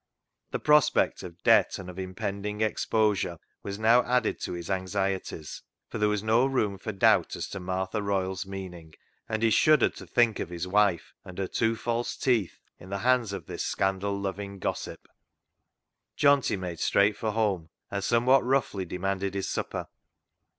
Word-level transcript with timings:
The 0.49 0.57
prospect 0.57 1.21
of 1.21 1.43
debt 1.43 1.77
and 1.77 1.87
of 1.87 1.99
impending 1.99 2.61
exposure 2.61 3.37
was 3.61 3.77
now 3.77 4.01
added 4.03 4.39
to 4.41 4.53
his 4.53 4.67
anxieties, 4.67 5.61
for 5.89 5.99
there 5.99 6.09
was 6.09 6.23
no 6.23 6.47
room 6.47 6.79
for 6.79 6.91
doubt 6.91 7.35
as 7.35 7.47
to 7.49 7.59
Martha 7.59 8.01
Royle's 8.01 8.43
meaning, 8.43 8.95
and 9.29 9.43
he 9.43 9.51
shuddered 9.51 9.93
to 9.97 10.07
think 10.07 10.39
of 10.39 10.49
his 10.49 10.67
wife 10.67 11.13
and 11.23 11.37
her 11.37 11.45
two 11.47 11.75
false 11.75 12.17
teeth 12.17 12.57
in 12.79 12.89
the 12.89 12.97
hands 13.05 13.31
of 13.31 13.45
this 13.45 13.63
scandal 13.63 14.19
loving 14.19 14.57
gossip. 14.57 15.07
Johnty 16.17 16.57
made 16.57 16.79
straight 16.79 17.15
for 17.15 17.33
home, 17.33 17.69
and 17.91 18.03
some 18.03 18.25
what 18.25 18.43
roughly 18.43 18.85
demanded 18.85 19.35
his 19.35 19.51
supper. 19.51 19.85